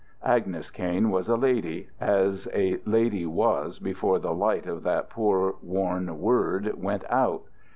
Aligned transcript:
Agnes 0.23 0.71
Kain 0.71 1.11
was 1.11 1.29
a 1.29 1.35
lady, 1.37 1.89
as 1.99 2.47
a 2.55 2.79
lady 2.87 3.23
was 3.27 3.77
before 3.77 4.17
the 4.17 4.33
light 4.33 4.65
of 4.65 4.81
that 4.81 5.11
poor 5.11 5.53
worn 5.61 6.19
word 6.19 6.73
went 6.81 7.03
out. 7.07 7.43